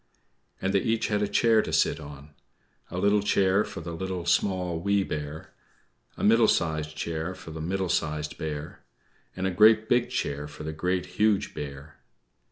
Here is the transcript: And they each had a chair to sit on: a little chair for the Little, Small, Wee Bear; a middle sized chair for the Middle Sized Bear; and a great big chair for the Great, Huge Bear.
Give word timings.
And 0.59 0.73
they 0.73 0.79
each 0.79 1.09
had 1.09 1.21
a 1.21 1.27
chair 1.27 1.61
to 1.61 1.71
sit 1.71 1.99
on: 1.99 2.31
a 2.89 2.97
little 2.97 3.21
chair 3.21 3.63
for 3.63 3.81
the 3.81 3.91
Little, 3.91 4.25
Small, 4.25 4.79
Wee 4.79 5.03
Bear; 5.03 5.53
a 6.17 6.23
middle 6.23 6.47
sized 6.47 6.95
chair 6.95 7.35
for 7.35 7.51
the 7.51 7.61
Middle 7.61 7.87
Sized 7.87 8.35
Bear; 8.39 8.79
and 9.35 9.45
a 9.45 9.51
great 9.51 9.87
big 9.87 10.09
chair 10.09 10.47
for 10.47 10.63
the 10.63 10.73
Great, 10.73 11.05
Huge 11.05 11.53
Bear. 11.53 11.97